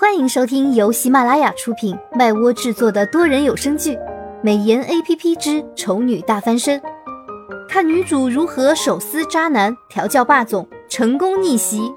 [0.00, 3.96] 欢迎收听由喜马拉雅出品、麦窝制作的多人有声剧
[4.42, 6.80] 《美颜 A P P 之丑女大翻身》，
[7.68, 11.92] 看女主如何手撕渣男、调教霸总、成功逆袭。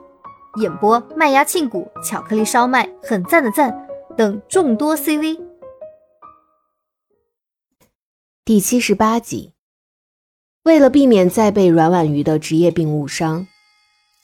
[0.60, 3.88] 演播：麦芽庆谷、巧克力烧麦、很赞的赞
[4.18, 5.40] 等众多 C V。
[8.44, 9.54] 第七十八集，
[10.64, 13.48] 为了避免再被阮婉瑜的职业病误伤，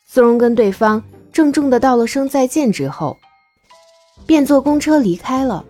[0.05, 1.01] 苏荣跟对方
[1.31, 3.15] 郑重的道了声再见之后。
[4.29, 5.65] 便坐公车离开了。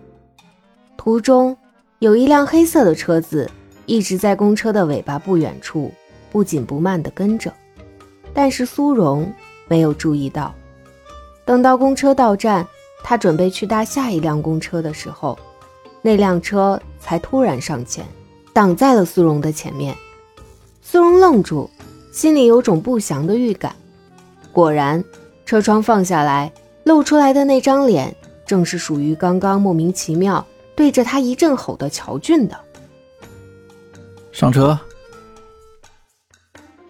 [0.94, 1.56] 途中
[1.98, 3.50] 有一辆黑色的车子
[3.86, 5.90] 一直在公车的尾巴不远处
[6.30, 7.50] 不紧不慢地跟着，
[8.34, 9.32] 但是苏荣
[9.66, 10.54] 没有注意到。
[11.46, 12.68] 等到公车到站，
[13.02, 15.38] 他准备去搭下一辆公车的时候，
[16.02, 18.04] 那辆车才突然上前，
[18.52, 19.96] 挡在了苏荣的前面。
[20.82, 21.70] 苏荣愣住，
[22.12, 23.74] 心里有种不祥的预感。
[24.52, 25.02] 果然，
[25.46, 26.52] 车窗放下来，
[26.84, 28.14] 露出来的那张脸。
[28.50, 32.60] 正是属于刚刚莫名其妙对着他一阵吼的乔俊的。
[34.32, 34.76] 上车。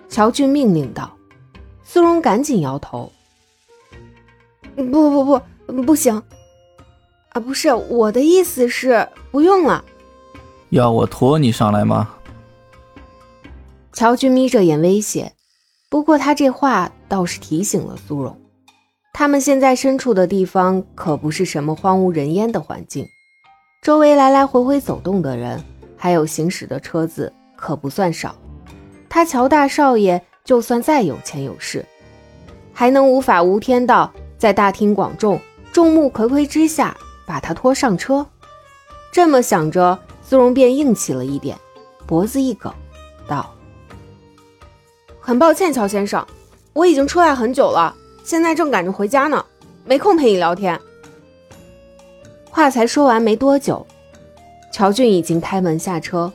[0.08, 1.14] 乔俊命令道。
[1.84, 3.12] 苏荣赶紧摇头
[4.75, 6.22] ：“不不不，不行！
[7.33, 9.84] 啊，不是我的意思是不用了。
[10.70, 12.08] 要我驮你上来吗？”
[13.92, 15.34] 乔俊眯着眼威胁。
[15.91, 18.39] 不过他这话倒是提醒了苏荣。
[19.12, 23.06] 他们现在身处的地方可不是什么荒无人烟的环境，
[23.83, 25.62] 周围来来回回走动的人，
[25.97, 28.34] 还有行驶的车子可不算少。
[29.08, 31.84] 他乔大少爷就算再有钱有势，
[32.72, 35.39] 还能无法无天到在大庭广众、
[35.72, 38.27] 众目睽睽之下把他拖上车？
[39.12, 41.58] 这么想着，苏荣便硬气了一点，
[42.06, 42.72] 脖子一梗，
[43.28, 43.52] 道
[45.20, 46.24] ：“很抱歉，乔先生，
[46.72, 47.97] 我已经出来很久了。”
[48.31, 49.45] 现在正赶着回家呢，
[49.84, 50.81] 没空陪你聊天。
[52.48, 53.84] 话才说完没多久，
[54.73, 56.33] 乔俊已经开门下车，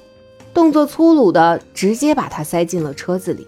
[0.53, 3.47] 动作粗鲁的直接把他塞进了车子里，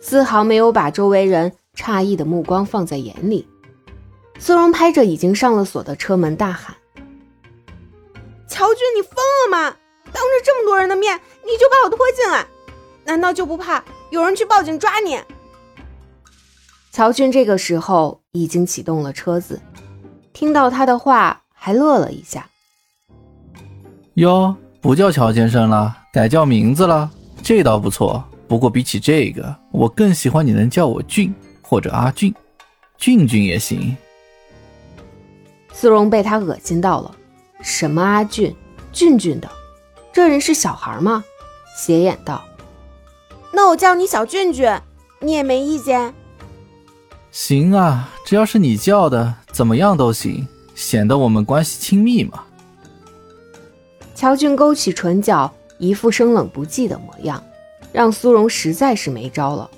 [0.00, 3.48] 丝毫没有把周围人诧异的目光放在眼里。
[4.38, 6.76] 苏荣拍着已经上了锁的车门大喊
[8.46, 9.76] ：“乔俊，你疯了吗？
[10.12, 12.46] 当着这么多人的面，你就把我拖进来，
[13.04, 15.18] 难道就不怕有人去报警抓你？”
[16.92, 19.58] 乔俊这个时候已经启动了车子，
[20.34, 22.46] 听到他的话还乐了一下。
[24.16, 27.10] 哟，不叫乔先生了，改叫名字了，
[27.42, 28.22] 这倒不错。
[28.46, 32.34] 不过比起这个，我更喜欢你能叫我俊或者阿俊，
[32.98, 33.96] 俊俊也行。
[35.72, 37.14] 苏荣被他恶心到了，
[37.62, 38.54] 什么阿俊、
[38.92, 39.50] 俊俊的，
[40.12, 41.24] 这人是小孩吗？
[41.74, 42.44] 斜眼道
[43.50, 44.78] ：“那我叫你小俊俊，
[45.20, 46.12] 你也没意见？”
[47.32, 52.44] 行啊，只要是你叫的，怎么样都行，显得我们关系亲密嘛。
[54.14, 57.42] 乔俊勾起唇角，一副生冷不忌的模样，
[57.90, 59.70] 让苏荣实在是没招了。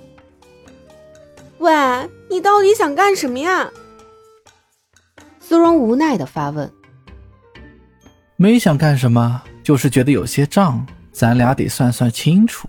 [1.59, 1.73] 喂，
[2.29, 3.71] 你到底想干什么呀？
[5.39, 6.69] 苏荣无奈的发问。
[8.35, 12.69] 没想干什么，就是觉得有些账，咱俩得算算清楚。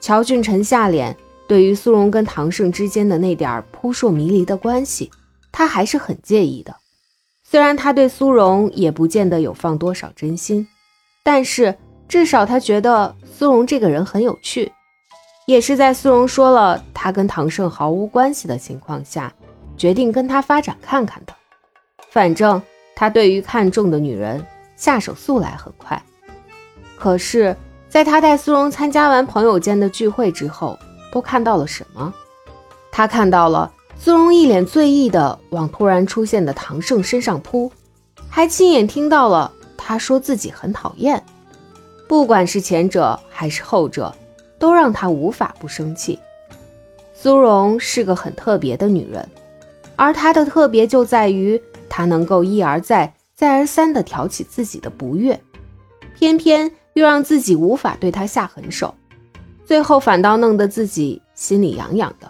[0.00, 1.14] 乔俊沉下脸。
[1.50, 5.10] 对于苏荣跟唐胜之间的那点扑朔迷离的关系，
[5.50, 6.76] 他还是很介意的。
[7.42, 10.68] 虽然他对苏荣也不见得有放多少真心，
[11.24, 14.70] 但是至少他觉得苏荣这个人很有趣。
[15.48, 19.34] 也是在苏荣说了他跟唐胜毫无关系的情况下，
[19.76, 21.34] 决定跟他发展看看的。
[22.10, 22.62] 反正
[22.94, 24.46] 他对于看中的女人
[24.76, 26.00] 下手速来很快。
[26.96, 27.56] 可是，
[27.88, 30.78] 在他带苏荣参加完朋友间的聚会之后，
[31.12, 32.12] 都看到了什么？
[32.90, 37.70] 他看到了苏荣一脸醉意的往突然出现的唐胜身上扑，
[38.28, 41.22] 还亲眼听到了他说自己很讨厌。
[42.08, 44.14] 不管是前者还是后者，
[44.58, 46.18] 都让他无法不生气。
[47.14, 49.28] 苏荣是个很特别的女人，
[49.94, 55.38] 而她的特别就在于她能够一而再、再而三地挑起自己的不悦，
[56.16, 58.94] 偏偏又让自己无法对她下狠手。
[59.70, 62.28] 最后反倒弄得自己心里痒痒的，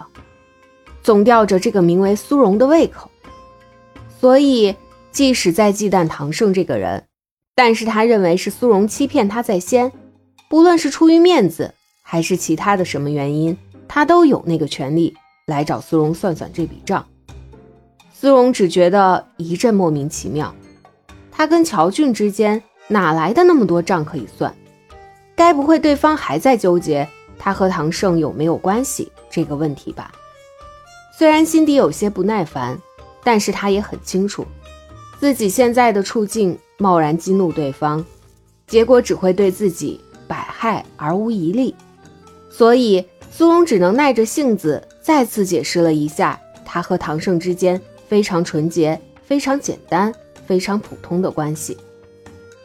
[1.01, 3.09] 总吊着这个名为苏荣的胃口。
[4.19, 4.75] 所以，
[5.11, 7.03] 即使在忌惮唐胜这个人，
[7.55, 9.91] 但是他认为是苏荣欺骗他在先，
[10.51, 11.73] 不论是出于面子
[12.03, 13.57] 还是其他的什么原因，
[13.87, 15.11] 他都有那个权利
[15.47, 17.03] 来找苏荣算算这笔账。
[18.13, 20.53] 苏荣只觉得一阵莫名其妙，
[21.31, 24.55] 他跟乔俊之间哪来的那么多账可以算？
[25.35, 27.09] 该不会对方还在纠结？
[27.43, 30.11] 他和唐胜有没有关系这个问题吧？
[31.17, 32.79] 虽然心底有些不耐烦，
[33.23, 34.45] 但是他也很清楚，
[35.19, 38.05] 自己现在的处境，贸然激怒对方，
[38.67, 41.73] 结果只会对自己百害而无一利。
[42.51, 50.13] 所以苏荣只能耐着性子再次解释了一下他和唐胜之间非常纯洁、非常简单、
[50.45, 51.75] 非常普通的关系，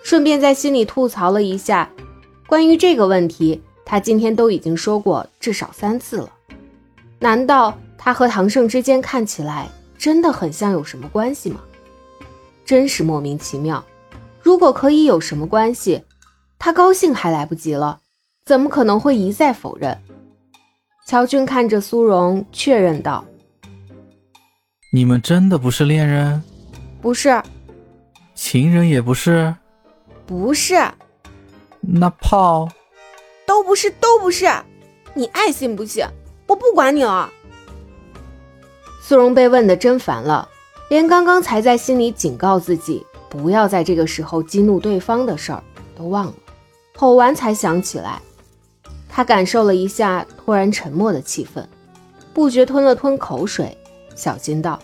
[0.03, 1.91] 顺便在心里吐槽了一下
[2.47, 6.31] 关于这个问题，他今天都已经说过至少三次了。
[7.21, 9.71] 难道他和唐胜之间看起来？
[9.97, 11.61] 真的很像有什么关系吗？
[12.67, 13.83] 真是莫名其妙。
[14.43, 16.03] 如果可以有什么关系，
[16.59, 18.01] 他高兴还来不及了，
[18.45, 19.97] 怎么可能会一再否认？
[21.07, 23.25] 乔俊看着苏荣，确认道
[24.93, 26.43] ：“你们真的不是恋人？
[27.01, 27.43] 不是，
[28.35, 29.55] 情人也不是，
[30.27, 30.75] 不是，
[31.81, 32.69] 那炮
[33.57, 34.47] 都不是，都不是。
[35.15, 36.05] 你爱信不信？
[36.47, 37.33] 我不管你了。”
[39.01, 40.47] 苏荣被问的真烦了，
[40.91, 45.65] 连刚刚才在心里警告自己不要在这个时候激怒对方的事儿
[45.97, 46.35] 都忘了，
[46.99, 48.21] 吼完才想起来。
[49.09, 51.65] 他感受了一下突然沉默的气氛，
[52.35, 53.75] 不觉吞了吞口水，
[54.15, 54.79] 小心道：“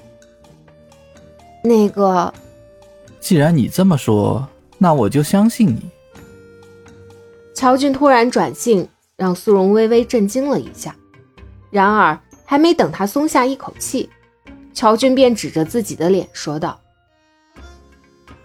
[1.63, 2.33] 那个，
[3.21, 4.49] 既然你这么说，
[4.79, 5.91] 那我就相信你。”
[7.63, 10.97] 乔俊突然转性，让苏荣微微震惊了一下，
[11.71, 12.19] 然而。
[12.45, 14.11] 还没等他松下一口气，
[14.75, 16.79] 乔俊便指着自己的脸说道：“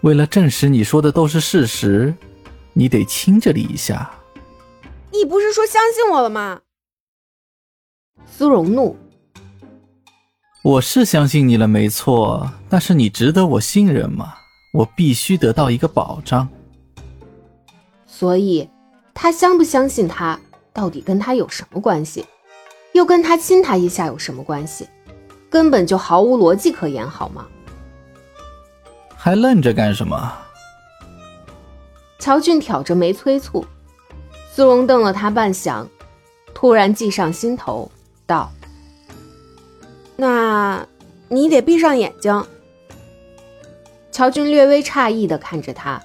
[0.02, 2.14] 为了证实你说的都是事实，
[2.72, 4.08] 你得亲这里一下。”
[5.12, 6.60] 你不是说相信我了吗？
[8.24, 8.96] 苏荣怒
[10.62, 14.34] ：“我是相信你了，没错，但是你值得我信任吗？
[14.72, 16.48] 我必须得到一个保障。”
[18.06, 18.70] 所以，
[19.20, 20.38] 他相不相信他，
[20.72, 22.24] 到底跟他有什么关系？
[22.92, 24.88] 又跟他亲他一下有什么关系？
[25.50, 27.44] 根本就毫无逻辑可言，好吗？
[29.16, 30.32] 还愣着干什么？
[32.20, 33.66] 乔俊挑着眉催促。
[34.54, 35.84] 苏荣瞪了他半晌，
[36.54, 37.90] 突然计上心头，
[38.24, 38.52] 道
[40.14, 40.86] ：“那
[41.28, 42.46] 你得闭上眼睛。”
[44.12, 46.00] 乔俊略微诧异的看着他，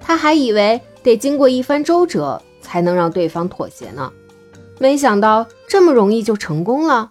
[0.00, 4.12] 他还以为得经过一番周折才能让对方妥协呢。
[4.78, 7.10] 没想到这么容易就成功了，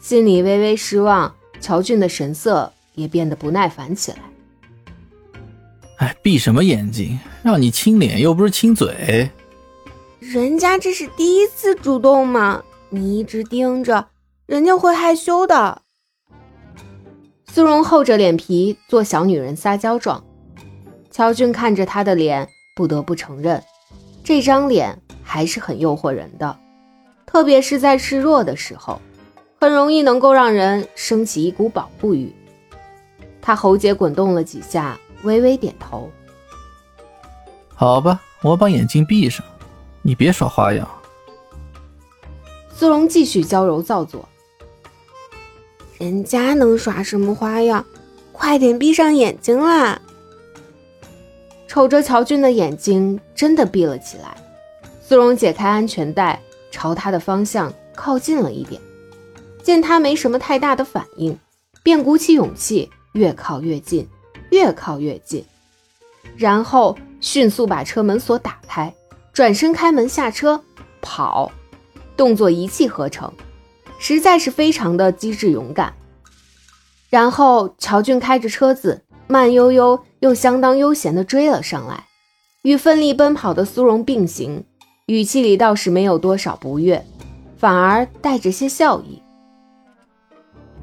[0.00, 1.34] 心里微微失望。
[1.60, 4.18] 乔俊的神色也变得不耐烦起来。
[5.98, 7.18] 哎，闭什么眼睛？
[7.42, 9.30] 让你亲脸又不是亲嘴。
[10.18, 14.08] 人家这是第一次主动嘛，你一直盯着，
[14.46, 15.82] 人家会害羞的。
[17.52, 20.24] 苏荣厚着脸皮做小女人撒娇状，
[21.10, 22.48] 乔俊看着她的脸，
[22.80, 23.62] 不得不承认，
[24.24, 26.56] 这张脸还是很诱惑人的。
[27.26, 28.98] 特别是在示弱的时候，
[29.60, 32.34] 很容易能够让人升起一股保护欲。
[33.42, 36.10] 他喉结滚动了几下，微微点头。
[37.74, 39.44] 好吧，我把眼睛闭上，
[40.00, 40.88] 你别耍花样。
[42.74, 44.26] 苏荣继续娇柔造作。
[45.98, 47.84] 人家能耍什么花样？
[48.32, 50.00] 快点闭上眼睛啦！
[51.70, 54.36] 瞅着乔俊的眼睛，真的闭了起来。
[55.06, 56.40] 苏荣解开安全带。
[56.72, 58.80] 朝他的方向靠近了一点，
[59.62, 61.36] 见他没什么太大的反应，
[61.82, 64.08] 便鼓起勇气越靠越近，
[64.50, 65.44] 越靠越近，
[66.36, 68.94] 然后迅速把车门锁打开，
[69.32, 70.62] 转身开门下车
[71.02, 71.50] 跑，
[72.16, 73.32] 动作一气呵成，
[73.98, 75.92] 实在是非常的机智勇敢。
[77.08, 82.06] 然后乔俊开着车子慢悠悠又相当悠闲地追了上来，
[82.62, 84.64] 与奋力奔跑的苏荣并行。
[85.06, 87.06] 语气里倒是没有多少不悦，
[87.56, 89.22] 反而带着些笑意。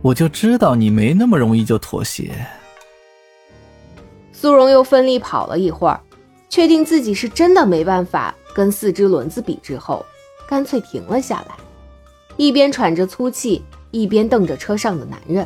[0.01, 2.34] 我就知道你没那么容易就妥协。
[4.32, 6.00] 苏荣又奋力跑了一会儿，
[6.48, 10.06] 确定自己是真的没办法跟四只轮子比之后，
[10.48, 11.56] 干脆停了下来，
[12.38, 13.62] 一边喘着粗气，
[13.92, 15.46] 一边瞪着车上的男人。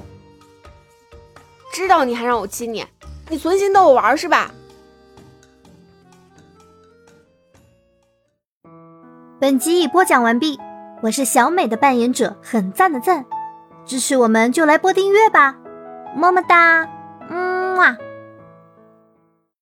[1.72, 2.86] 知道你还让我亲你，
[3.30, 4.52] 你存心逗我玩是吧？
[9.40, 10.60] 本集已播讲完毕，
[11.02, 13.26] 我是小美的扮演者，很赞的赞，
[13.86, 15.58] 支持我们就来播订阅吧，
[16.16, 16.88] 么么哒，
[17.30, 17.98] 嗯啊。